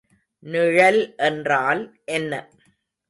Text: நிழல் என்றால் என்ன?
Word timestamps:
நிழல் 0.43 1.01
என்றால் 1.19 1.83
என்ன? 2.11 2.33